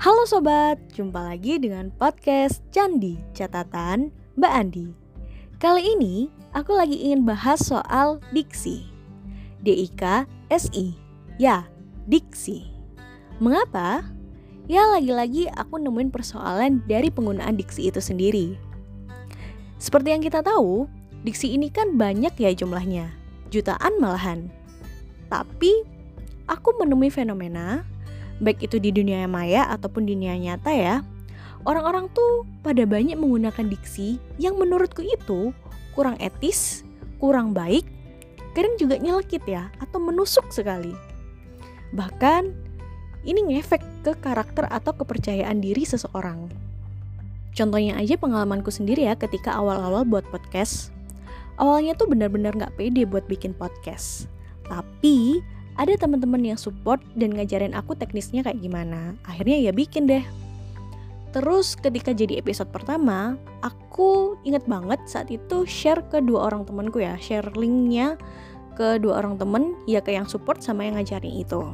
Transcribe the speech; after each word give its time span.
Halo 0.00 0.24
sobat, 0.24 0.80
jumpa 0.96 1.20
lagi 1.20 1.60
dengan 1.60 1.92
podcast 1.92 2.64
Candi 2.72 3.20
Catatan 3.36 4.08
Mbak 4.40 4.52
Andi. 4.56 4.88
Kali 5.60 5.92
ini 5.92 6.32
aku 6.56 6.72
lagi 6.72 6.96
ingin 7.04 7.28
bahas 7.28 7.60
soal 7.60 8.16
diksi. 8.32 8.88
D-I-K 9.60 10.24
S-I. 10.48 10.96
Ya, 11.36 11.68
diksi. 12.08 12.64
Mengapa? 13.44 14.08
Ya 14.72 14.88
lagi-lagi 14.88 15.52
aku 15.52 15.76
nemuin 15.76 16.08
persoalan 16.08 16.80
dari 16.88 17.12
penggunaan 17.12 17.60
diksi 17.60 17.92
itu 17.92 18.00
sendiri. 18.00 18.56
Seperti 19.76 20.16
yang 20.16 20.24
kita 20.24 20.40
tahu, 20.40 20.88
diksi 21.28 21.52
ini 21.52 21.68
kan 21.68 22.00
banyak 22.00 22.32
ya 22.40 22.56
jumlahnya, 22.56 23.12
jutaan 23.52 24.00
malahan. 24.00 24.48
Tapi 25.28 25.84
aku 26.48 26.72
menemui 26.80 27.12
fenomena 27.12 27.84
baik 28.40 28.64
itu 28.66 28.80
di 28.80 28.90
dunia 28.90 29.28
maya 29.28 29.68
ataupun 29.70 30.08
dunia 30.08 30.34
nyata 30.36 30.72
ya, 30.72 31.04
orang-orang 31.68 32.08
tuh 32.12 32.48
pada 32.64 32.82
banyak 32.88 33.16
menggunakan 33.16 33.68
diksi 33.68 34.16
yang 34.40 34.56
menurutku 34.56 35.04
itu 35.04 35.52
kurang 35.92 36.16
etis, 36.18 36.82
kurang 37.20 37.52
baik, 37.52 37.84
kadang 38.56 38.74
juga 38.80 38.96
nyelekit 38.96 39.44
ya, 39.44 39.68
atau 39.78 40.00
menusuk 40.00 40.48
sekali. 40.50 40.96
Bahkan, 41.92 42.70
ini 43.28 43.40
ngefek 43.52 43.84
ke 44.00 44.12
karakter 44.24 44.64
atau 44.72 44.96
kepercayaan 44.96 45.60
diri 45.60 45.84
seseorang. 45.84 46.48
Contohnya 47.52 47.98
aja 47.98 48.14
pengalamanku 48.16 48.70
sendiri 48.72 49.10
ya 49.10 49.18
ketika 49.18 49.52
awal-awal 49.52 50.06
buat 50.06 50.24
podcast. 50.30 50.94
Awalnya 51.60 51.98
tuh 51.98 52.08
benar-benar 52.08 52.56
gak 52.56 52.80
pede 52.80 53.04
buat 53.04 53.26
bikin 53.28 53.52
podcast. 53.52 54.30
Tapi 54.64 55.44
ada 55.80 55.96
teman-teman 55.96 56.44
yang 56.44 56.60
support 56.60 57.00
dan 57.16 57.32
ngajarin 57.32 57.72
aku 57.72 57.96
teknisnya 57.96 58.44
kayak 58.44 58.60
gimana. 58.60 59.16
Akhirnya 59.24 59.56
ya 59.56 59.72
bikin 59.72 60.04
deh. 60.04 60.20
Terus 61.32 61.72
ketika 61.78 62.12
jadi 62.12 62.36
episode 62.36 62.68
pertama, 62.68 63.40
aku 63.64 64.36
inget 64.44 64.66
banget 64.68 65.00
saat 65.08 65.32
itu 65.32 65.64
share 65.64 66.04
ke 66.12 66.20
dua 66.20 66.52
orang 66.52 66.68
temanku 66.68 67.00
ya, 67.00 67.16
share 67.16 67.48
linknya 67.56 68.20
ke 68.76 69.00
dua 69.00 69.24
orang 69.24 69.40
temen, 69.40 69.72
ya 69.88 70.04
ke 70.04 70.12
yang 70.12 70.28
support 70.28 70.60
sama 70.60 70.84
yang 70.84 71.00
ngajarin 71.00 71.32
itu. 71.32 71.64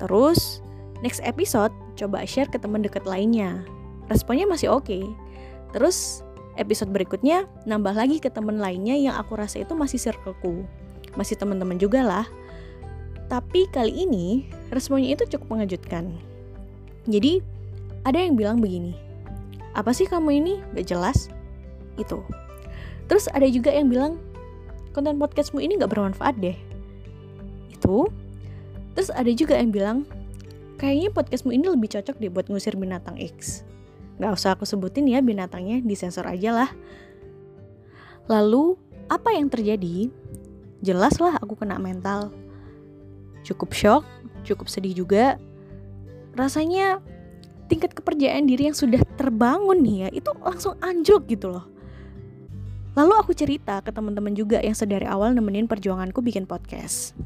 Terus 0.00 0.64
next 1.04 1.20
episode 1.26 1.74
coba 2.00 2.24
share 2.24 2.48
ke 2.48 2.56
teman 2.56 2.80
dekat 2.80 3.04
lainnya. 3.04 3.60
Responnya 4.08 4.48
masih 4.48 4.72
oke. 4.72 4.88
Okay. 4.88 5.04
Terus 5.76 6.22
episode 6.56 6.94
berikutnya 6.94 7.44
nambah 7.68 7.92
lagi 7.92 8.22
ke 8.22 8.30
temen 8.30 8.56
lainnya 8.62 8.96
yang 8.96 9.18
aku 9.18 9.36
rasa 9.36 9.60
itu 9.60 9.76
masih 9.76 10.00
circleku. 10.00 10.64
Masih 11.18 11.36
teman-teman 11.36 11.76
juga 11.76 12.00
lah. 12.00 12.24
Tapi 13.32 13.64
kali 13.72 14.04
ini 14.04 14.44
responnya 14.68 15.16
itu 15.16 15.24
cukup 15.24 15.56
mengejutkan. 15.56 16.12
Jadi 17.08 17.40
ada 18.04 18.20
yang 18.20 18.36
bilang 18.36 18.60
begini, 18.60 18.92
apa 19.72 19.88
sih 19.96 20.04
kamu 20.04 20.44
ini 20.44 20.60
gak 20.76 20.92
jelas? 20.92 21.32
Itu. 21.96 22.20
Terus 23.08 23.32
ada 23.32 23.48
juga 23.48 23.72
yang 23.72 23.88
bilang, 23.88 24.20
konten 24.92 25.16
podcastmu 25.16 25.64
ini 25.64 25.80
gak 25.80 25.96
bermanfaat 25.96 26.36
deh. 26.44 26.52
Itu. 27.72 28.12
Terus 28.92 29.08
ada 29.08 29.32
juga 29.32 29.56
yang 29.56 29.72
bilang, 29.72 30.04
kayaknya 30.76 31.08
podcastmu 31.08 31.56
ini 31.56 31.72
lebih 31.72 31.88
cocok 31.88 32.20
deh 32.20 32.28
buat 32.28 32.52
ngusir 32.52 32.76
binatang 32.76 33.16
X. 33.16 33.64
Gak 34.20 34.36
usah 34.36 34.60
aku 34.60 34.68
sebutin 34.68 35.08
ya 35.08 35.24
binatangnya, 35.24 35.80
disensor 35.80 36.28
aja 36.28 36.52
lah. 36.52 36.70
Lalu, 38.28 38.76
apa 39.08 39.32
yang 39.32 39.48
terjadi? 39.48 40.12
Jelaslah 40.84 41.40
aku 41.40 41.56
kena 41.56 41.80
mental 41.80 42.41
cukup 43.42 43.70
shock, 43.74 44.02
cukup 44.46 44.66
sedih 44.70 45.04
juga. 45.04 45.38
Rasanya 46.34 46.98
tingkat 47.68 47.92
kepercayaan 47.92 48.48
diri 48.48 48.68
yang 48.68 48.76
sudah 48.76 49.00
terbangun 49.16 49.80
nih 49.80 49.96
ya, 50.06 50.08
itu 50.22 50.30
langsung 50.40 50.74
anjlok 50.80 51.28
gitu 51.28 51.52
loh. 51.52 51.66
Lalu 52.92 53.14
aku 53.16 53.32
cerita 53.32 53.80
ke 53.80 53.88
teman-teman 53.88 54.36
juga 54.36 54.60
yang 54.60 54.76
sedari 54.76 55.08
awal 55.08 55.32
nemenin 55.32 55.64
perjuanganku 55.64 56.20
bikin 56.20 56.44
podcast. 56.44 57.16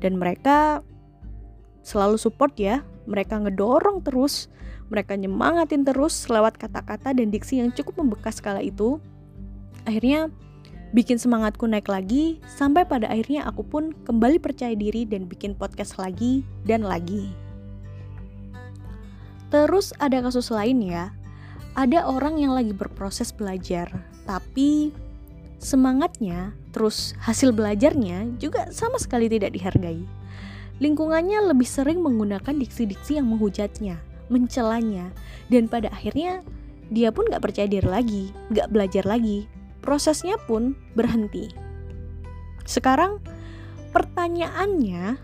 Dan 0.00 0.16
mereka 0.16 0.80
selalu 1.84 2.16
support 2.16 2.56
ya, 2.56 2.80
mereka 3.04 3.36
ngedorong 3.36 4.00
terus, 4.00 4.48
mereka 4.88 5.12
nyemangatin 5.12 5.84
terus 5.84 6.24
lewat 6.32 6.56
kata-kata 6.56 7.12
dan 7.12 7.28
diksi 7.28 7.60
yang 7.60 7.68
cukup 7.76 8.00
membekas 8.00 8.40
kala 8.40 8.64
itu. 8.64 8.96
Akhirnya 9.84 10.32
bikin 10.96 11.20
semangatku 11.20 11.68
naik 11.68 11.88
lagi 11.88 12.40
sampai 12.48 12.88
pada 12.88 13.12
akhirnya 13.12 13.44
aku 13.44 13.60
pun 13.64 13.92
kembali 14.08 14.40
percaya 14.40 14.72
diri 14.72 15.04
dan 15.04 15.28
bikin 15.28 15.52
podcast 15.52 16.00
lagi 16.00 16.40
dan 16.64 16.84
lagi. 16.84 17.28
Terus 19.48 19.96
ada 19.96 20.20
kasus 20.20 20.52
lain 20.52 20.84
ya. 20.84 21.12
Ada 21.78 22.08
orang 22.10 22.42
yang 22.42 22.52
lagi 22.58 22.74
berproses 22.74 23.30
belajar, 23.30 23.86
tapi 24.26 24.90
semangatnya 25.62 26.50
terus 26.74 27.14
hasil 27.22 27.54
belajarnya 27.54 28.34
juga 28.42 28.68
sama 28.74 28.98
sekali 28.98 29.30
tidak 29.30 29.54
dihargai. 29.54 30.02
Lingkungannya 30.82 31.42
lebih 31.50 31.66
sering 31.66 32.02
menggunakan 32.02 32.54
diksi-diksi 32.54 33.18
yang 33.18 33.30
menghujatnya, 33.30 33.98
mencelanya, 34.26 35.10
dan 35.50 35.70
pada 35.70 35.90
akhirnya 35.90 36.42
dia 36.90 37.10
pun 37.14 37.26
gak 37.30 37.42
percaya 37.42 37.66
diri 37.66 37.86
lagi, 37.86 38.24
gak 38.54 38.70
belajar 38.70 39.02
lagi, 39.06 39.50
prosesnya 39.88 40.36
pun 40.44 40.76
berhenti. 40.92 41.48
Sekarang 42.68 43.24
pertanyaannya, 43.96 45.16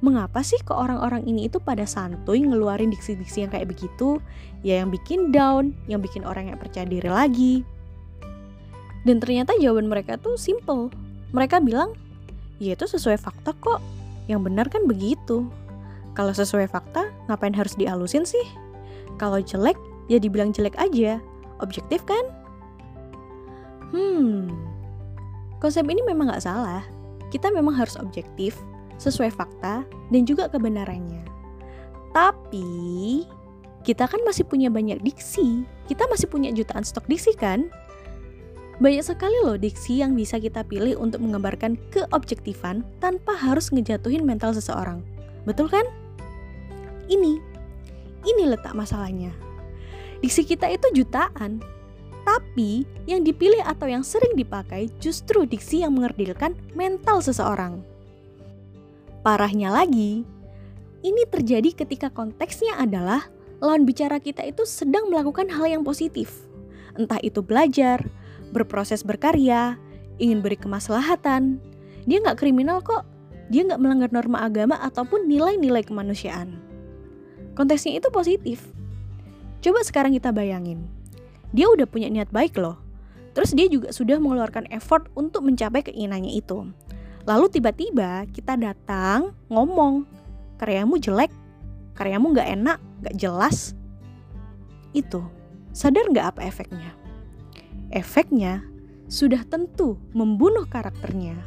mengapa 0.00 0.40
sih 0.40 0.56
ke 0.64 0.72
orang-orang 0.72 1.28
ini 1.28 1.52
itu 1.52 1.60
pada 1.60 1.84
santuy 1.84 2.40
ngeluarin 2.40 2.88
diksi-diksi 2.88 3.44
yang 3.44 3.52
kayak 3.52 3.68
begitu? 3.68 4.16
Ya 4.64 4.80
yang 4.80 4.88
bikin 4.88 5.28
down, 5.28 5.76
yang 5.84 6.00
bikin 6.00 6.24
orang 6.24 6.48
yang 6.48 6.56
percaya 6.56 6.88
diri 6.88 7.12
lagi. 7.12 7.54
Dan 9.04 9.20
ternyata 9.20 9.52
jawaban 9.60 9.92
mereka 9.92 10.16
tuh 10.16 10.40
simple. 10.40 10.88
Mereka 11.36 11.60
bilang, 11.60 11.92
ya 12.56 12.72
itu 12.72 12.88
sesuai 12.88 13.20
fakta 13.20 13.52
kok. 13.60 13.84
Yang 14.32 14.40
benar 14.48 14.66
kan 14.72 14.88
begitu. 14.88 15.44
Kalau 16.16 16.32
sesuai 16.32 16.72
fakta, 16.72 17.12
ngapain 17.28 17.52
harus 17.52 17.76
dialusin 17.76 18.24
sih? 18.24 18.48
Kalau 19.20 19.44
jelek, 19.44 19.76
ya 20.08 20.16
dibilang 20.16 20.56
jelek 20.56 20.80
aja. 20.80 21.20
Objektif 21.60 22.00
kan? 22.08 22.39
Hmm, 23.90 24.54
konsep 25.58 25.86
ini 25.86 26.02
memang 26.06 26.30
gak 26.30 26.46
salah. 26.46 26.86
Kita 27.30 27.50
memang 27.50 27.74
harus 27.74 27.98
objektif, 27.98 28.58
sesuai 28.98 29.30
fakta, 29.34 29.86
dan 30.10 30.22
juga 30.26 30.50
kebenarannya. 30.50 31.22
Tapi, 32.10 33.22
kita 33.86 34.04
kan 34.10 34.20
masih 34.26 34.44
punya 34.44 34.68
banyak 34.68 35.00
diksi. 35.00 35.62
Kita 35.86 36.04
masih 36.10 36.26
punya 36.26 36.50
jutaan 36.50 36.82
stok 36.84 37.06
diksi 37.06 37.32
kan? 37.38 37.70
Banyak 38.80 39.04
sekali 39.04 39.36
loh 39.44 39.60
diksi 39.60 40.00
yang 40.00 40.16
bisa 40.16 40.40
kita 40.40 40.64
pilih 40.64 40.96
untuk 40.96 41.20
menggambarkan 41.20 41.76
keobjektifan 41.92 42.80
tanpa 42.96 43.36
harus 43.36 43.68
ngejatuhin 43.68 44.24
mental 44.24 44.56
seseorang. 44.56 45.04
Betul 45.44 45.68
kan? 45.68 45.84
Ini, 47.08 47.36
ini 48.24 48.42
letak 48.48 48.72
masalahnya. 48.72 49.32
Diksi 50.20 50.44
kita 50.44 50.68
itu 50.68 50.84
jutaan, 50.96 51.60
tapi 52.30 52.86
yang 53.10 53.26
dipilih 53.26 53.58
atau 53.66 53.90
yang 53.90 54.06
sering 54.06 54.38
dipakai 54.38 54.86
justru 55.02 55.42
diksi 55.42 55.82
yang 55.82 55.98
mengerdilkan 55.98 56.54
mental 56.78 57.18
seseorang. 57.18 57.82
Parahnya 59.26 59.74
lagi, 59.74 60.22
ini 61.02 61.22
terjadi 61.26 61.74
ketika 61.74 62.06
konteksnya 62.06 62.78
adalah 62.78 63.26
lawan 63.58 63.82
bicara 63.82 64.22
kita 64.22 64.46
itu 64.46 64.62
sedang 64.62 65.10
melakukan 65.10 65.50
hal 65.50 65.66
yang 65.66 65.82
positif. 65.82 66.46
Entah 66.94 67.18
itu 67.18 67.42
belajar, 67.42 67.98
berproses 68.54 69.02
berkarya, 69.02 69.74
ingin 70.22 70.38
beri 70.38 70.54
kemaslahatan. 70.54 71.58
Dia 72.06 72.22
nggak 72.22 72.38
kriminal 72.38 72.78
kok, 72.78 73.02
dia 73.50 73.66
nggak 73.66 73.80
melanggar 73.82 74.10
norma 74.14 74.46
agama 74.46 74.78
ataupun 74.78 75.26
nilai-nilai 75.26 75.82
kemanusiaan. 75.82 76.62
Konteksnya 77.58 77.98
itu 77.98 78.06
positif. 78.14 78.70
Coba 79.60 79.82
sekarang 79.82 80.14
kita 80.14 80.32
bayangin, 80.32 80.86
dia 81.50 81.66
udah 81.66 81.86
punya 81.86 82.10
niat 82.10 82.30
baik 82.30 82.58
loh. 82.58 82.78
Terus 83.34 83.54
dia 83.54 83.70
juga 83.70 83.94
sudah 83.94 84.18
mengeluarkan 84.18 84.66
effort 84.74 85.06
untuk 85.14 85.46
mencapai 85.46 85.86
keinginannya 85.86 86.34
itu. 86.34 86.66
Lalu 87.28 87.46
tiba-tiba 87.52 88.26
kita 88.30 88.58
datang 88.58 89.30
ngomong, 89.46 90.02
karyamu 90.58 90.98
jelek, 90.98 91.30
karyamu 91.94 92.34
gak 92.34 92.48
enak, 92.48 92.78
gak 93.06 93.14
jelas. 93.14 93.78
Itu, 94.90 95.22
sadar 95.70 96.10
gak 96.10 96.34
apa 96.34 96.50
efeknya? 96.50 96.90
Efeknya 97.94 98.66
sudah 99.06 99.46
tentu 99.46 99.98
membunuh 100.10 100.66
karakternya. 100.66 101.38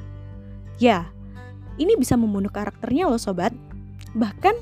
Ya, 0.80 1.12
ini 1.76 1.96
bisa 2.00 2.16
membunuh 2.16 2.52
karakternya 2.52 3.08
loh 3.12 3.20
sobat. 3.20 3.52
Bahkan 4.14 4.56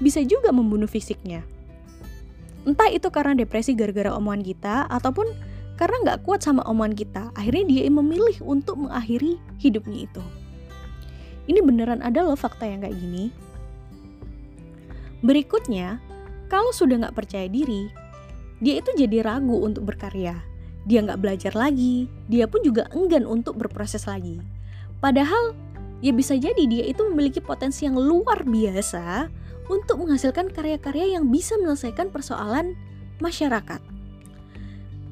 bisa 0.00 0.20
juga 0.24 0.52
membunuh 0.52 0.88
fisiknya. 0.88 1.44
Entah 2.66 2.90
itu 2.90 3.06
karena 3.14 3.38
depresi 3.38 3.78
gara-gara 3.78 4.10
omongan 4.10 4.42
kita 4.42 4.90
ataupun 4.90 5.30
karena 5.78 5.96
nggak 6.02 6.26
kuat 6.26 6.42
sama 6.42 6.66
omongan 6.66 6.98
kita. 6.98 7.22
Akhirnya 7.38 7.64
dia 7.70 7.86
memilih 7.86 8.34
untuk 8.42 8.82
mengakhiri 8.82 9.38
hidupnya 9.62 10.10
itu. 10.10 10.24
Ini 11.46 11.62
beneran 11.62 12.02
ada 12.02 12.26
loh 12.26 12.34
fakta 12.34 12.66
yang 12.66 12.82
kayak 12.82 12.98
gini. 12.98 13.30
Berikutnya, 15.22 16.02
kalau 16.50 16.74
sudah 16.74 17.06
nggak 17.06 17.14
percaya 17.14 17.46
diri, 17.46 17.86
dia 18.58 18.82
itu 18.82 18.90
jadi 18.98 19.22
ragu 19.22 19.62
untuk 19.62 19.86
berkarya. 19.86 20.34
Dia 20.90 21.06
nggak 21.06 21.22
belajar 21.22 21.52
lagi, 21.54 22.10
dia 22.26 22.50
pun 22.50 22.66
juga 22.66 22.90
enggan 22.90 23.22
untuk 23.22 23.54
berproses 23.54 24.10
lagi. 24.10 24.42
Padahal 24.98 25.54
ya 26.02 26.10
bisa 26.10 26.34
jadi 26.34 26.62
dia 26.66 26.84
itu 26.86 27.02
memiliki 27.06 27.38
potensi 27.38 27.86
yang 27.86 27.94
luar 27.94 28.42
biasa 28.42 29.30
untuk 29.66 30.02
menghasilkan 30.02 30.50
karya-karya 30.50 31.18
yang 31.18 31.30
bisa 31.30 31.58
menyelesaikan 31.58 32.10
persoalan 32.14 32.78
masyarakat. 33.18 33.80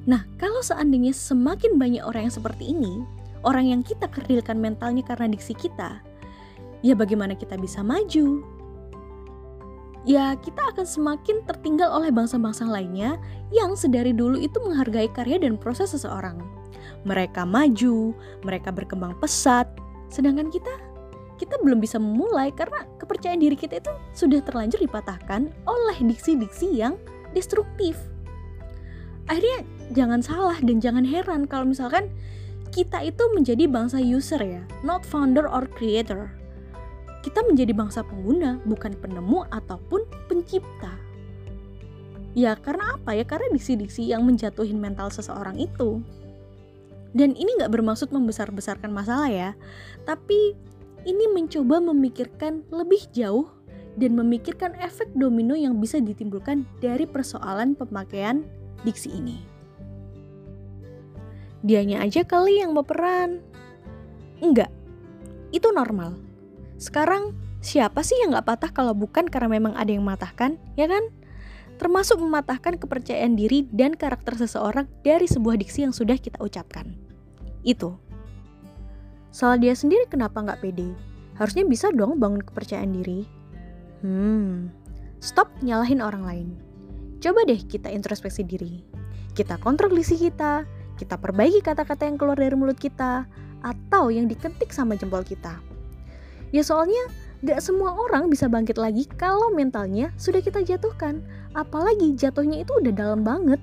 Nah, 0.05 0.29
kalau 0.37 0.61
seandainya 0.61 1.17
semakin 1.17 1.81
banyak 1.81 2.05
orang 2.05 2.29
yang 2.29 2.35
seperti 2.37 2.77
ini, 2.77 3.01
orang 3.41 3.73
yang 3.73 3.81
kita 3.81 4.05
kerdilkan 4.12 4.61
mentalnya 4.61 5.01
karena 5.01 5.33
diksi 5.33 5.56
kita, 5.56 6.05
ya 6.85 6.93
bagaimana 6.93 7.33
kita 7.33 7.56
bisa 7.56 7.81
maju? 7.81 8.45
Ya, 10.05 10.37
kita 10.37 10.61
akan 10.77 10.85
semakin 10.85 11.49
tertinggal 11.49 11.89
oleh 11.89 12.12
bangsa-bangsa 12.12 12.69
lainnya 12.69 13.17
yang 13.49 13.73
sedari 13.73 14.12
dulu 14.12 14.37
itu 14.37 14.61
menghargai 14.61 15.09
karya 15.09 15.41
dan 15.41 15.57
proses 15.57 15.97
seseorang. 15.97 16.37
Mereka 17.09 17.49
maju, 17.49 18.12
mereka 18.45 18.69
berkembang 18.69 19.17
pesat, 19.17 19.65
sedangkan 20.12 20.53
kita 20.53 20.69
kita 21.41 21.59
belum 21.63 21.83
bisa 21.83 21.99
memulai 21.99 22.55
karena 22.55 22.87
kepercayaan 22.99 23.43
diri 23.43 23.59
kita 23.59 23.83
itu 23.83 23.93
sudah 24.15 24.39
terlanjur 24.43 24.79
dipatahkan 24.79 25.51
oleh 25.67 25.97
diksi-diksi 25.99 26.71
yang 26.79 26.95
destruktif. 27.35 27.99
Akhirnya 29.27 29.67
jangan 29.91 30.21
salah 30.21 30.59
dan 30.61 30.79
jangan 30.79 31.03
heran 31.03 31.49
kalau 31.49 31.67
misalkan 31.67 32.13
kita 32.71 33.03
itu 33.03 33.23
menjadi 33.35 33.67
bangsa 33.67 33.99
user 34.03 34.43
ya, 34.43 34.63
not 34.87 35.03
founder 35.03 35.47
or 35.47 35.67
creator 35.75 36.31
kita 37.25 37.41
menjadi 37.41 37.73
bangsa 37.73 38.05
pengguna, 38.05 38.61
bukan 38.69 38.93
penemu 39.01 39.49
ataupun 39.49 40.05
pencipta. 40.29 40.93
Ya 42.37 42.53
karena 42.53 43.01
apa 43.01 43.17
ya? 43.17 43.25
Karena 43.25 43.49
diksi-diksi 43.57 44.13
yang 44.13 44.29
menjatuhin 44.29 44.77
mental 44.77 45.09
seseorang 45.09 45.57
itu. 45.57 46.05
Dan 47.17 47.33
ini 47.33 47.57
nggak 47.57 47.73
bermaksud 47.73 48.13
membesar-besarkan 48.13 48.93
masalah 48.93 49.33
ya, 49.33 49.51
tapi 50.05 50.53
ini 51.05 51.29
mencoba 51.31 51.81
memikirkan 51.81 52.65
lebih 52.73 53.05
jauh 53.12 53.49
dan 53.95 54.19
memikirkan 54.19 54.75
efek 54.83 55.06
domino 55.15 55.55
yang 55.55 55.79
bisa 55.79 56.03
ditimbulkan 56.03 56.67
dari 56.83 57.06
persoalan 57.06 57.79
pemakaian 57.79 58.43
diksi 58.83 59.15
ini. 59.15 59.39
Dianya 61.65 62.05
aja 62.05 62.27
kali 62.27 62.61
yang 62.61 62.77
berperan. 62.77 63.41
Enggak, 64.43 64.69
itu 65.55 65.71
normal. 65.73 66.19
Sekarang 66.77 67.33
siapa 67.65 68.05
sih 68.05 68.19
yang 68.21 68.37
gak 68.37 68.45
patah 68.45 68.71
kalau 68.75 68.93
bukan 68.93 69.25
karena 69.25 69.57
memang 69.57 69.73
ada 69.73 69.89
yang 69.89 70.05
mematahkan, 70.05 70.61
ya 70.77 70.85
kan? 70.85 71.09
Termasuk 71.81 72.21
mematahkan 72.21 72.77
kepercayaan 72.77 73.41
diri 73.41 73.65
dan 73.73 73.97
karakter 73.97 74.37
seseorang 74.37 74.85
dari 75.00 75.25
sebuah 75.25 75.57
diksi 75.57 75.89
yang 75.89 75.95
sudah 75.97 76.21
kita 76.21 76.37
ucapkan. 76.45 76.93
Itu. 77.65 77.97
Soal 79.35 79.59
dia 79.59 79.75
sendiri 79.75 80.07
kenapa 80.07 80.47
gak 80.47 80.63
pede? 80.63 80.95
Harusnya 81.35 81.67
bisa 81.67 81.91
dong 81.91 82.23
bangun 82.23 82.39
kepercayaan 82.39 82.95
diri. 82.95 83.27
Hmm, 84.07 84.71
stop 85.19 85.51
nyalahin 85.59 85.99
orang 85.99 86.23
lain. 86.23 86.49
Coba 87.19 87.43
deh 87.43 87.59
kita 87.59 87.91
introspeksi 87.91 88.47
diri. 88.47 88.87
Kita 89.35 89.59
kontrol 89.59 89.91
diksi 89.91 90.23
kita, 90.23 90.63
kita 90.95 91.19
perbaiki 91.19 91.67
kata-kata 91.67 92.07
yang 92.07 92.15
keluar 92.15 92.39
dari 92.39 92.55
mulut 92.55 92.79
kita, 92.79 93.27
atau 93.67 94.15
yang 94.15 94.31
diketik 94.31 94.71
sama 94.71 94.95
jempol 94.95 95.27
kita. 95.27 95.59
Ya 96.55 96.63
soalnya 96.63 97.11
gak 97.43 97.59
semua 97.59 97.91
orang 97.91 98.31
bisa 98.31 98.47
bangkit 98.47 98.79
lagi 98.79 99.11
kalau 99.19 99.51
mentalnya 99.51 100.15
sudah 100.15 100.39
kita 100.47 100.63
jatuhkan. 100.63 101.27
Apalagi 101.59 102.15
jatuhnya 102.15 102.63
itu 102.63 102.71
udah 102.71 102.95
dalam 102.95 103.27
banget. 103.27 103.59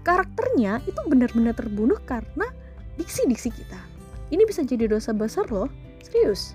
Karakternya 0.00 0.80
itu 0.88 0.96
benar-benar 1.04 1.52
terbunuh 1.52 2.00
karena 2.08 2.48
diksi-diksi 2.96 3.52
kita. 3.52 3.87
Ini 4.28 4.42
bisa 4.44 4.64
jadi 4.64 4.88
dosa 4.88 5.16
besar 5.16 5.48
loh, 5.48 5.68
serius. 6.04 6.54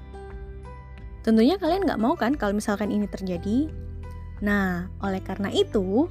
Tentunya 1.24 1.56
kalian 1.56 1.88
gak 1.88 2.02
mau 2.02 2.14
kan 2.14 2.36
kalau 2.36 2.54
misalkan 2.54 2.92
ini 2.92 3.08
terjadi? 3.08 3.72
Nah, 4.44 4.92
oleh 5.00 5.24
karena 5.24 5.48
itu, 5.50 6.06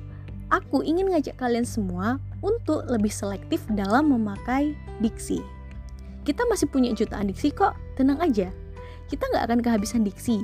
aku 0.49 0.81
ingin 0.83 1.13
ngajak 1.13 1.37
kalian 1.37 1.69
semua 1.69 2.17
untuk 2.41 2.83
lebih 2.89 3.13
selektif 3.13 3.63
dalam 3.77 4.11
memakai 4.11 4.73
diksi. 5.05 5.39
Kita 6.25 6.49
masih 6.49 6.71
punya 6.71 6.97
jutaan 6.97 7.29
diksi 7.29 7.53
kok, 7.53 7.77
tenang 7.95 8.19
aja 8.25 8.49
kita 9.13 9.29
nggak 9.29 9.45
akan 9.45 9.61
kehabisan 9.61 10.03
diksi. 10.09 10.41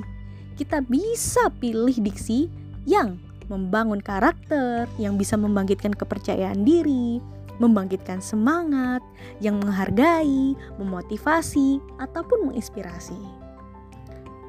Kita 0.53 0.85
bisa 0.85 1.49
pilih 1.57 1.97
diksi 1.97 2.45
yang 2.85 3.17
membangun 3.49 3.97
karakter, 3.97 4.85
yang 5.01 5.17
bisa 5.17 5.33
membangkitkan 5.33 5.97
kepercayaan 5.97 6.61
diri, 6.61 7.17
membangkitkan 7.59 8.23
semangat, 8.23 9.03
yang 9.43 9.59
menghargai, 9.59 10.55
memotivasi, 10.79 11.83
ataupun 11.99 12.51
menginspirasi. 12.51 13.19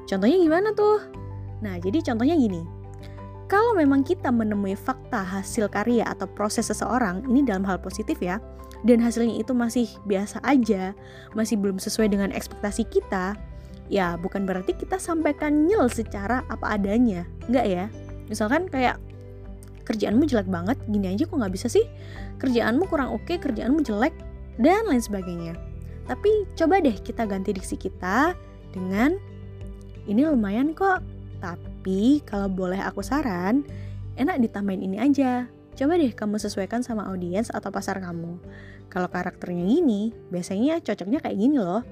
Contohnya 0.07 0.37
gimana 0.39 0.71
tuh? 0.71 1.03
Nah, 1.61 1.77
jadi 1.77 2.01
contohnya 2.01 2.35
gini. 2.35 2.63
Kalau 3.51 3.75
memang 3.75 4.07
kita 4.07 4.31
menemui 4.31 4.79
fakta 4.79 5.21
hasil 5.21 5.67
karya 5.67 6.07
atau 6.07 6.23
proses 6.25 6.71
seseorang, 6.71 7.27
ini 7.27 7.43
dalam 7.43 7.67
hal 7.67 7.83
positif 7.83 8.23
ya, 8.23 8.39
dan 8.87 9.03
hasilnya 9.03 9.43
itu 9.43 9.51
masih 9.51 9.91
biasa 10.07 10.39
aja, 10.41 10.95
masih 11.35 11.59
belum 11.59 11.75
sesuai 11.75 12.09
dengan 12.15 12.31
ekspektasi 12.31 12.87
kita, 12.87 13.35
ya 13.91 14.15
bukan 14.15 14.47
berarti 14.47 14.71
kita 14.71 14.95
sampaikan 14.95 15.67
nyel 15.67 15.91
secara 15.91 16.47
apa 16.47 16.79
adanya 16.79 17.27
nggak 17.51 17.67
ya 17.67 17.85
misalkan 18.31 18.71
kayak 18.71 18.95
kerjaanmu 19.91 20.23
jelek 20.23 20.47
banget 20.47 20.79
gini 20.87 21.11
aja 21.11 21.27
kok 21.27 21.35
nggak 21.35 21.51
bisa 21.51 21.67
sih? 21.67 21.83
Kerjaanmu 22.39 22.87
kurang 22.87 23.11
oke 23.11 23.35
kerjaanmu 23.35 23.83
jelek 23.83 24.15
dan 24.55 24.87
lain 24.87 25.03
sebagainya. 25.03 25.59
Tapi 26.07 26.47
coba 26.55 26.79
deh 26.79 26.95
kita 26.95 27.27
ganti 27.27 27.51
diksi 27.51 27.75
kita 27.75 28.31
dengan 28.71 29.19
ini 30.07 30.23
lumayan 30.23 30.71
kok 30.71 31.03
tapi 31.43 32.23
kalau 32.23 32.47
boleh 32.47 32.79
aku 32.79 33.03
saran 33.03 33.67
enak 34.15 34.39
ditambahin 34.39 34.87
ini 34.87 34.97
aja. 34.97 35.51
Coba 35.75 35.99
deh 35.99 36.11
kamu 36.15 36.39
sesuaikan 36.39 36.83
sama 36.83 37.07
audiens 37.11 37.51
atau 37.51 37.67
pasar 37.67 37.99
kamu. 37.99 38.39
Kalau 38.87 39.07
karakternya 39.11 39.67
gini 39.67 40.15
biasanya 40.31 40.79
cocoknya 40.79 41.19
kayak 41.19 41.35
gini 41.35 41.59
loh. 41.59 41.83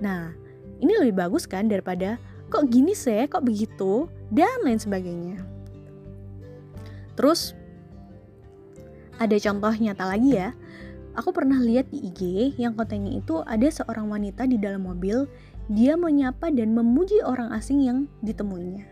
Nah 0.00 0.32
ini 0.80 0.92
lebih 1.00 1.16
bagus 1.16 1.44
kan 1.48 1.68
daripada 1.68 2.20
kok 2.52 2.68
gini 2.70 2.94
sih, 2.94 3.26
kok 3.26 3.42
begitu, 3.42 4.06
dan 4.30 4.62
lain 4.62 4.78
sebagainya. 4.78 5.55
Terus 7.16 7.56
ada 9.16 9.36
contoh 9.40 9.72
nyata 9.72 10.04
lagi 10.04 10.36
ya. 10.36 10.52
Aku 11.16 11.32
pernah 11.32 11.56
lihat 11.56 11.88
di 11.88 12.12
IG 12.12 12.20
yang 12.60 12.76
kontennya 12.76 13.16
itu 13.16 13.40
ada 13.48 13.64
seorang 13.72 14.12
wanita 14.12 14.44
di 14.44 14.60
dalam 14.60 14.84
mobil, 14.84 15.24
dia 15.72 15.96
menyapa 15.96 16.52
dan 16.52 16.76
memuji 16.76 17.24
orang 17.24 17.56
asing 17.56 17.80
yang 17.80 18.04
ditemuinya. 18.20 18.84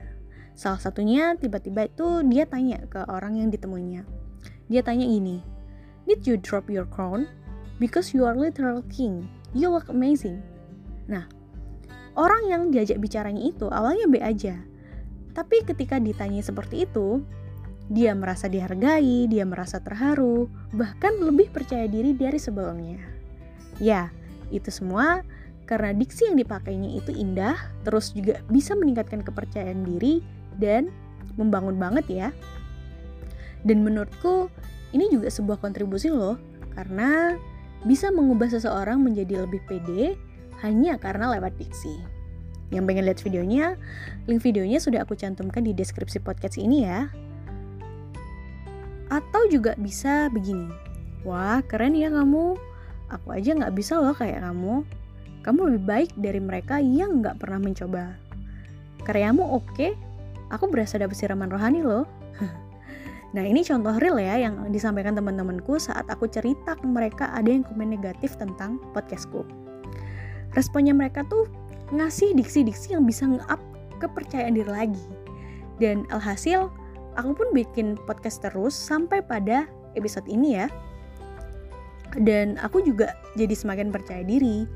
Salah 0.57 0.81
satunya 0.81 1.37
tiba-tiba 1.37 1.85
itu 1.85 2.25
dia 2.25 2.49
tanya 2.49 2.81
ke 2.89 3.05
orang 3.13 3.37
yang 3.45 3.53
ditemuinya. 3.53 4.09
Dia 4.73 4.81
tanya 4.81 5.05
gini, 5.05 5.45
Did 6.09 6.25
you 6.25 6.41
drop 6.41 6.73
your 6.73 6.89
crown? 6.89 7.29
Because 7.77 8.17
you 8.17 8.25
are 8.25 8.33
literal 8.33 8.81
king. 8.89 9.29
You 9.53 9.69
look 9.69 9.93
amazing. 9.93 10.41
Nah, 11.05 11.29
Orang 12.15 12.47
yang 12.47 12.71
diajak 12.71 13.03
bicaranya 13.03 13.43
itu 13.43 13.67
awalnya 13.67 14.07
B 14.07 14.23
aja. 14.23 14.55
Tapi 15.35 15.67
ketika 15.67 15.99
ditanya 15.99 16.39
seperti 16.47 16.87
itu, 16.87 17.27
dia 17.93 18.17
merasa 18.17 18.49
dihargai, 18.49 19.29
dia 19.29 19.45
merasa 19.45 19.77
terharu, 19.81 20.49
bahkan 20.73 21.21
lebih 21.21 21.53
percaya 21.53 21.85
diri 21.85 22.17
dari 22.17 22.41
sebelumnya. 22.41 23.01
Ya, 23.77 24.09
itu 24.49 24.73
semua 24.73 25.21
karena 25.65 25.97
diksi 25.97 26.29
yang 26.29 26.37
dipakainya 26.37 27.01
itu 27.01 27.13
indah, 27.13 27.57
terus 27.85 28.13
juga 28.13 28.41
bisa 28.53 28.77
meningkatkan 28.77 29.25
kepercayaan 29.25 29.85
diri 29.85 30.21
dan 30.61 30.93
membangun 31.37 31.77
banget 31.77 32.07
ya. 32.09 32.29
Dan 33.65 33.81
menurutku 33.81 34.53
ini 34.93 35.09
juga 35.09 35.33
sebuah 35.33 35.61
kontribusi 35.61 36.13
loh, 36.13 36.37
karena 36.77 37.37
bisa 37.85 38.09
mengubah 38.13 38.49
seseorang 38.49 39.01
menjadi 39.01 39.45
lebih 39.45 39.61
pede 39.69 40.17
hanya 40.65 40.97
karena 40.97 41.33
lewat 41.37 41.57
diksi. 41.61 42.01
Yang 42.73 42.85
pengen 42.89 43.05
lihat 43.05 43.21
videonya, 43.21 43.67
link 44.25 44.41
videonya 44.41 44.81
sudah 44.81 45.05
aku 45.05 45.17
cantumkan 45.17 45.65
di 45.65 45.77
deskripsi 45.77 46.21
podcast 46.25 46.57
ini 46.57 46.89
ya. 46.89 47.09
Atau 49.13 49.49
juga 49.53 49.77
bisa 49.77 50.29
begini, 50.33 50.71
wah 51.23 51.61
keren 51.65 51.97
ya 51.97 52.09
kamu, 52.09 52.57
aku 53.13 53.29
aja 53.33 53.51
nggak 53.57 53.75
bisa 53.77 54.01
loh 54.01 54.17
kayak 54.17 54.45
kamu. 54.45 54.85
Kamu 55.45 55.61
lebih 55.69 55.83
baik 55.85 56.11
dari 56.17 56.41
mereka 56.41 56.81
yang 56.81 57.21
nggak 57.21 57.37
pernah 57.37 57.61
mencoba. 57.61 58.17
Karyamu 59.05 59.45
oke, 59.61 59.93
aku 60.49 60.65
berasa 60.73 60.97
dapet 60.97 61.17
siraman 61.17 61.53
rohani 61.53 61.85
loh. 61.85 62.09
Nah 63.35 63.43
ini 63.43 63.67
contoh 63.67 63.91
real 63.99 64.15
ya 64.23 64.47
yang 64.47 64.71
disampaikan 64.71 65.19
teman-temanku 65.19 65.75
saat 65.83 66.07
aku 66.07 66.31
cerita 66.31 66.79
ke 66.79 66.87
mereka 66.87 67.35
ada 67.35 67.51
yang 67.51 67.67
komen 67.67 67.91
negatif 67.91 68.39
tentang 68.39 68.79
podcastku 68.95 69.43
responnya 70.55 70.95
mereka 70.95 71.27
tuh 71.27 71.51
ngasih 71.93 72.33
diksi-diksi 72.33 72.97
yang 72.97 73.05
bisa 73.05 73.29
nge-up 73.29 73.61
kepercayaan 74.01 74.57
diri 74.57 74.71
lagi. 74.71 75.05
Dan 75.83 76.07
alhasil 76.15 76.71
aku 77.15 77.35
pun 77.35 77.49
bikin 77.55 77.99
podcast 78.07 78.43
terus 78.45 78.75
sampai 78.75 79.23
pada 79.25 79.67
episode 79.99 80.27
ini 80.31 80.59
ya. 80.59 80.67
Dan 82.15 82.61
aku 82.63 82.83
juga 82.85 83.15
jadi 83.35 83.55
semakin 83.55 83.91
percaya 83.91 84.23
diri. 84.23 84.67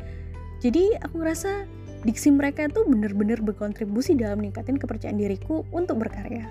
Jadi 0.58 0.98
aku 0.98 1.22
ngerasa 1.22 1.70
diksi 2.02 2.34
mereka 2.34 2.66
itu 2.66 2.82
benar-benar 2.82 3.42
berkontribusi 3.42 4.18
dalam 4.18 4.42
meningkatin 4.42 4.78
kepercayaan 4.78 5.18
diriku 5.18 5.62
untuk 5.70 6.02
berkarya. 6.02 6.50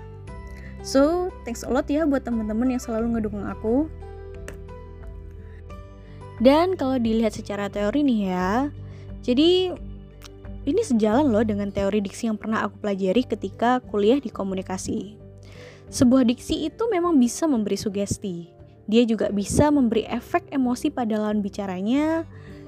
So, 0.80 1.34
thanks 1.44 1.66
a 1.66 1.70
lot 1.72 1.90
ya 1.90 2.06
buat 2.06 2.24
teman-teman 2.24 2.72
yang 2.72 2.80
selalu 2.80 3.18
ngedukung 3.18 3.44
aku. 3.44 3.90
Dan 6.38 6.78
kalau 6.78 7.02
dilihat 7.02 7.34
secara 7.34 7.66
teori 7.66 8.06
nih 8.06 8.20
ya, 8.30 8.70
jadi 9.26 9.74
ini 10.68 10.82
sejalan 10.86 11.34
loh 11.34 11.42
dengan 11.42 11.74
teori 11.74 11.98
diksi 11.98 12.30
yang 12.30 12.38
pernah 12.38 12.62
aku 12.62 12.78
pelajari 12.78 13.26
ketika 13.26 13.82
kuliah 13.90 14.22
di 14.22 14.30
komunikasi. 14.30 15.17
Sebuah 15.88 16.28
diksi 16.28 16.68
itu 16.68 16.84
memang 16.92 17.16
bisa 17.16 17.48
memberi 17.48 17.80
sugesti. 17.80 18.52
Dia 18.88 19.04
juga 19.04 19.28
bisa 19.32 19.68
memberi 19.68 20.04
efek 20.08 20.48
emosi 20.52 20.92
pada 20.92 21.20
lawan 21.20 21.40
bicaranya 21.44 22.24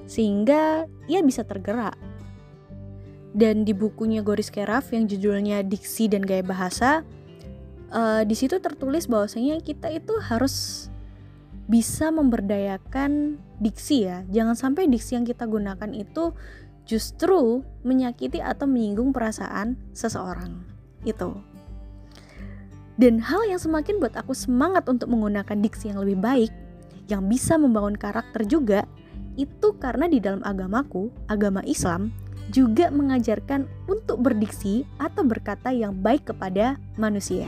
sehingga 0.09 0.85
ia 1.05 1.21
bisa 1.21 1.45
tergerak. 1.45 1.97
Dan 3.31 3.63
di 3.63 3.71
bukunya 3.71 4.19
Goris 4.19 4.51
Keraf 4.51 4.91
yang 4.91 5.07
judulnya 5.07 5.63
Diksi 5.63 6.11
dan 6.11 6.19
Gaya 6.25 6.43
Bahasa, 6.43 7.07
uh, 7.93 8.21
di 8.27 8.35
situ 8.35 8.59
tertulis 8.59 9.07
bahwasanya 9.07 9.63
kita 9.63 9.87
itu 9.87 10.11
harus 10.19 10.87
bisa 11.71 12.11
memberdayakan 12.11 13.39
diksi 13.63 14.03
ya. 14.03 14.27
Jangan 14.27 14.59
sampai 14.59 14.91
diksi 14.91 15.15
yang 15.15 15.23
kita 15.23 15.47
gunakan 15.47 15.91
itu 15.95 16.35
justru 16.83 17.63
menyakiti 17.87 18.43
atau 18.43 18.67
menyinggung 18.67 19.15
perasaan 19.15 19.79
seseorang. 19.95 20.59
Itu. 21.07 21.50
Dan 22.99 23.23
hal 23.23 23.47
yang 23.47 23.59
semakin 23.59 23.99
buat 24.03 24.15
aku 24.19 24.35
semangat 24.35 24.87
untuk 24.91 25.11
menggunakan 25.11 25.57
diksi 25.63 25.91
yang 25.93 26.03
lebih 26.03 26.19
baik, 26.19 26.51
yang 27.07 27.27
bisa 27.27 27.55
membangun 27.55 27.95
karakter 27.95 28.43
juga, 28.47 28.83
itu 29.39 29.73
karena 29.79 30.11
di 30.11 30.19
dalam 30.19 30.43
agamaku, 30.43 31.07
agama 31.31 31.63
Islam, 31.63 32.11
juga 32.51 32.91
mengajarkan 32.91 33.63
untuk 33.87 34.19
berdiksi 34.19 34.83
atau 34.99 35.23
berkata 35.23 35.71
yang 35.71 35.95
baik 35.95 36.27
kepada 36.35 36.75
manusia. 36.99 37.47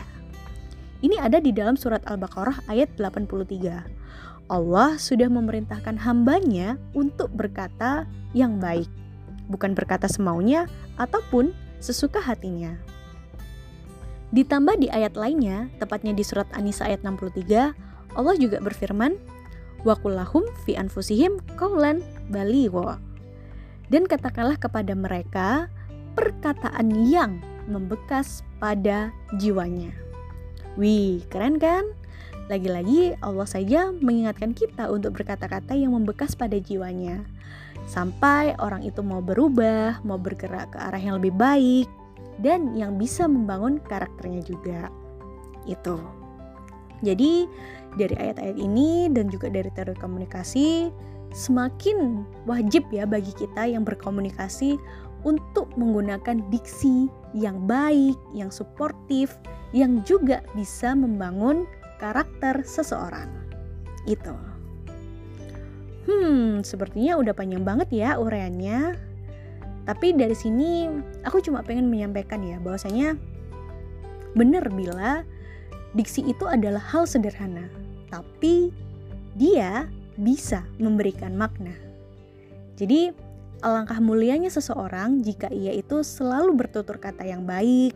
Ini 1.03 1.19
ada 1.19 1.43
di 1.43 1.51
dalam 1.51 1.75
surat 1.75 1.99
Al-Baqarah 2.07 2.71
ayat 2.71 2.95
83. 2.95 4.47
Allah 4.47 4.95
sudah 4.95 5.27
memerintahkan 5.27 5.99
hambanya 5.99 6.79
untuk 6.95 7.31
berkata 7.35 8.07
yang 8.31 8.63
baik, 8.63 8.87
bukan 9.51 9.75
berkata 9.75 10.07
semaunya 10.07 10.71
ataupun 10.95 11.51
sesuka 11.83 12.23
hatinya. 12.23 12.92
Ditambah 14.33 14.81
di 14.81 14.89
ayat 14.89 15.13
lainnya, 15.13 15.69
tepatnya 15.77 16.09
di 16.09 16.25
surat 16.25 16.49
An-Nisa 16.57 16.89
ayat 16.89 17.05
63, 17.05 18.17
Allah 18.17 18.35
juga 18.41 18.57
berfirman, 18.65 19.13
Wakullahum 19.85 20.49
fi 20.65 20.73
anfusihim 20.73 21.37
kaulan 21.53 22.01
baligho. 22.33 22.97
Dan 23.93 24.09
katakanlah 24.09 24.57
kepada 24.57 24.97
mereka 24.97 25.69
perkataan 26.17 27.05
yang 27.05 27.45
membekas 27.69 28.41
pada 28.57 29.13
jiwanya. 29.37 29.93
Wih, 30.81 31.21
keren 31.29 31.61
kan? 31.61 31.85
Lagi-lagi 32.49 33.13
Allah 33.21 33.45
saja 33.45 33.93
mengingatkan 33.93 34.57
kita 34.57 34.89
untuk 34.89 35.13
berkata-kata 35.21 35.77
yang 35.77 35.93
membekas 35.93 36.33
pada 36.33 36.57
jiwanya. 36.57 37.21
Sampai 37.85 38.57
orang 38.57 38.81
itu 38.81 39.05
mau 39.05 39.21
berubah, 39.21 40.01
mau 40.01 40.17
bergerak 40.17 40.73
ke 40.73 40.77
arah 40.81 40.97
yang 40.97 41.21
lebih 41.21 41.37
baik 41.37 41.85
dan 42.41 42.73
yang 42.73 42.97
bisa 42.97 43.29
membangun 43.29 43.77
karakternya 43.85 44.41
juga. 44.41 44.89
Itu. 45.69 45.99
Jadi 47.03 47.45
dari 47.99 48.15
ayat-ayat 48.15 48.57
ini 48.57 49.11
dan 49.11 49.29
juga 49.29 49.51
dari 49.51 49.69
teori 49.75 49.93
komunikasi 49.99 50.89
semakin 51.33 52.23
wajib 52.45 52.85
ya 52.93 53.09
bagi 53.09 53.33
kita 53.33 53.65
yang 53.65 53.83
berkomunikasi 53.83 54.77
untuk 55.23 55.71
menggunakan 55.79 56.43
diksi 56.51 57.07
yang 57.33 57.63
baik, 57.65 58.15
yang 58.35 58.51
suportif, 58.51 59.35
yang 59.71 60.03
juga 60.05 60.43
bisa 60.53 60.93
membangun 60.93 61.65
karakter 61.97 62.61
seseorang. 62.67 63.31
Itu. 64.05 64.35
Hmm, 66.03 66.61
sepertinya 66.67 67.15
udah 67.15 67.31
panjang 67.31 67.63
banget 67.63 67.89
ya 67.95 68.19
uraiannya. 68.19 69.12
Tapi 69.83 70.15
dari 70.15 70.35
sini 70.35 70.87
aku 71.27 71.43
cuma 71.43 71.59
pengen 71.59 71.91
menyampaikan 71.91 72.39
ya 72.39 72.55
bahwasanya 72.63 73.19
benar 74.33 74.71
bila 74.71 75.27
diksi 75.93 76.25
itu 76.25 76.47
adalah 76.47 76.81
hal 76.81 77.03
sederhana, 77.05 77.67
tapi 78.07 78.71
dia 79.35 79.91
bisa 80.15 80.63
memberikan 80.79 81.35
makna. 81.35 81.73
Jadi 82.79 83.13
alangkah 83.61 83.99
mulianya 84.01 84.49
seseorang 84.49 85.21
jika 85.21 85.51
ia 85.53 85.75
itu 85.75 86.01
selalu 86.01 86.57
bertutur 86.65 86.97
kata 86.97 87.27
yang 87.27 87.45
baik, 87.45 87.93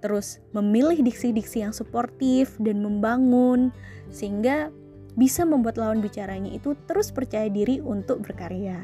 terus 0.00 0.38
memilih 0.52 1.00
diksi-diksi 1.00 1.64
yang 1.64 1.74
suportif 1.74 2.56
dan 2.60 2.80
membangun 2.80 3.72
sehingga 4.10 4.72
bisa 5.18 5.42
membuat 5.42 5.76
lawan 5.76 6.00
bicaranya 6.00 6.50
itu 6.54 6.78
terus 6.86 7.10
percaya 7.10 7.50
diri 7.50 7.82
untuk 7.82 8.22
berkarya. 8.22 8.78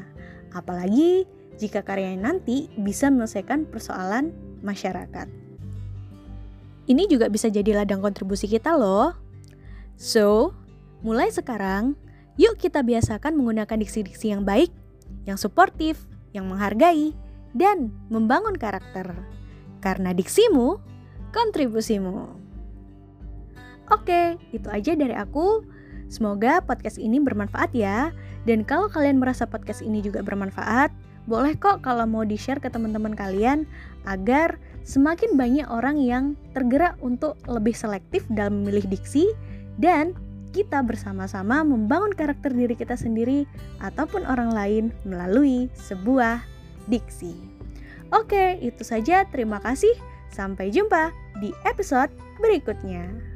Apalagi 0.51 1.25
jika 1.57 1.81
karyanya 1.81 2.33
nanti 2.33 2.69
bisa 2.77 3.09
menyelesaikan 3.09 3.65
persoalan 3.67 4.33
masyarakat. 4.61 5.27
Ini 6.87 7.03
juga 7.11 7.27
bisa 7.27 7.51
jadi 7.51 7.83
ladang 7.83 7.99
kontribusi 7.99 8.47
kita 8.47 8.77
loh. 8.79 9.11
So, 9.99 10.55
mulai 11.03 11.27
sekarang, 11.33 11.99
yuk 12.39 12.55
kita 12.55 12.79
biasakan 12.85 13.35
menggunakan 13.35 13.75
diksi-diksi 13.75 14.31
yang 14.31 14.47
baik, 14.47 14.71
yang 15.27 15.35
suportif, 15.35 15.99
yang 16.31 16.47
menghargai, 16.47 17.11
dan 17.51 17.91
membangun 18.07 18.55
karakter. 18.55 19.11
Karena 19.83 20.15
diksimu 20.15 20.79
kontribusimu. 21.35 22.47
Oke, 23.91 24.39
itu 24.55 24.67
aja 24.71 24.95
dari 24.95 25.15
aku. 25.15 25.63
Semoga 26.07 26.63
podcast 26.63 26.95
ini 26.95 27.19
bermanfaat 27.19 27.75
ya. 27.75 28.15
Dan 28.47 28.63
kalau 28.63 28.87
kalian 28.87 29.19
merasa 29.19 29.43
podcast 29.43 29.83
ini 29.83 29.99
juga 29.99 30.23
bermanfaat, 30.23 30.91
boleh 31.27 31.59
kok 31.59 31.83
kalau 31.83 32.07
mau 32.07 32.23
di-share 32.23 32.63
ke 32.63 32.71
teman-teman 32.71 33.11
kalian 33.11 33.67
agar 34.07 34.55
semakin 34.87 35.35
banyak 35.35 35.67
orang 35.67 35.99
yang 35.99 36.39
tergerak 36.55 36.95
untuk 37.03 37.35
lebih 37.45 37.75
selektif 37.75 38.23
dalam 38.31 38.63
memilih 38.63 38.87
diksi 38.87 39.35
dan 39.75 40.15
kita 40.55 40.79
bersama-sama 40.81 41.61
membangun 41.61 42.15
karakter 42.15 42.55
diri 42.55 42.73
kita 42.73 42.95
sendiri 42.95 43.43
ataupun 43.83 44.23
orang 44.25 44.55
lain 44.55 44.89
melalui 45.03 45.67
sebuah 45.75 46.41
diksi. 46.87 47.35
Oke, 48.15 48.55
itu 48.63 48.87
saja. 48.87 49.27
Terima 49.27 49.59
kasih. 49.59 49.91
Sampai 50.31 50.71
jumpa 50.71 51.11
di 51.43 51.51
episode 51.67 52.09
berikutnya. 52.39 53.26